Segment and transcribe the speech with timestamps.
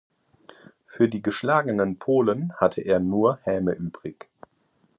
[0.87, 4.29] Für die geschlagenen Polen hatte er nur Häme übrig.